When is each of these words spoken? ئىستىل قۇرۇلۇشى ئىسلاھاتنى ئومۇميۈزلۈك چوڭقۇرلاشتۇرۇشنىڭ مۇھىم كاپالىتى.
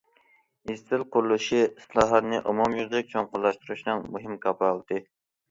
ئىستىل 0.73 1.03
قۇرۇلۇشى 1.15 1.59
ئىسلاھاتنى 1.65 2.39
ئومۇميۈزلۈك 2.53 3.13
چوڭقۇرلاشتۇرۇشنىڭ 3.13 4.03
مۇھىم 4.17 4.43
كاپالىتى. 4.49 5.01